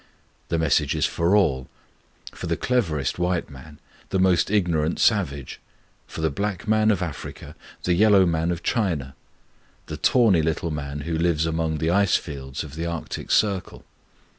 The 0.49 0.57
message 0.57 0.95
is 0.95 1.05
for 1.05 1.35
all; 1.35 1.69
for 2.31 2.47
the 2.47 2.57
cleverest 2.57 3.19
white 3.19 3.51
man, 3.51 3.77
the 4.09 4.17
most 4.17 4.49
ignorant 4.49 4.97
savage; 4.99 5.59
for 6.07 6.21
the 6.21 6.31
black 6.31 6.67
man 6.67 6.89
of 6.89 7.03
Africa, 7.03 7.55
the 7.83 7.93
yellow 7.93 8.25
man 8.25 8.49
of 8.49 8.63
China, 8.63 9.13
the 9.85 9.97
tawny 9.97 10.41
little 10.41 10.71
man 10.71 11.01
who 11.01 11.15
lives 11.15 11.45
among 11.45 11.77
the 11.77 11.91
icefields 11.91 12.63
of 12.63 12.73
the 12.73 12.87
Arctic 12.87 13.29
Circle. 13.29 13.85